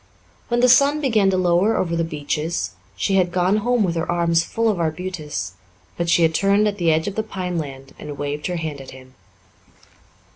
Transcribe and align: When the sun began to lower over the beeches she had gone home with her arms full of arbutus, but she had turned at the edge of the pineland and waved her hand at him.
When 0.47 0.61
the 0.61 0.67
sun 0.67 0.99
began 0.99 1.29
to 1.29 1.37
lower 1.37 1.77
over 1.77 1.95
the 1.95 2.03
beeches 2.03 2.71
she 2.95 3.17
had 3.17 3.31
gone 3.31 3.57
home 3.57 3.83
with 3.83 3.93
her 3.93 4.11
arms 4.11 4.43
full 4.43 4.67
of 4.67 4.79
arbutus, 4.79 5.51
but 5.95 6.09
she 6.09 6.23
had 6.23 6.33
turned 6.33 6.67
at 6.67 6.79
the 6.79 6.91
edge 6.91 7.07
of 7.07 7.13
the 7.13 7.21
pineland 7.21 7.93
and 7.99 8.17
waved 8.17 8.47
her 8.47 8.55
hand 8.55 8.81
at 8.81 8.89
him. 8.89 9.13